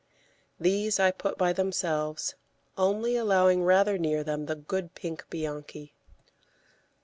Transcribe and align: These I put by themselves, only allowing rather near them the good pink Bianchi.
These 0.59 0.99
I 0.99 1.11
put 1.11 1.37
by 1.37 1.53
themselves, 1.53 2.33
only 2.75 3.15
allowing 3.15 3.63
rather 3.63 3.99
near 3.99 4.23
them 4.23 4.47
the 4.47 4.55
good 4.55 4.95
pink 4.95 5.29
Bianchi. 5.29 5.93